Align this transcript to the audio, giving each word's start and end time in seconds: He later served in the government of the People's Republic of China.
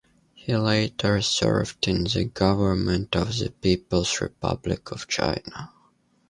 He 0.33 0.55
later 0.57 1.21
served 1.21 1.87
in 1.87 2.05
the 2.05 2.25
government 2.25 3.15
of 3.15 3.37
the 3.37 3.49
People's 3.51 4.19
Republic 4.19 4.91
of 4.91 5.07
China. 5.07 5.71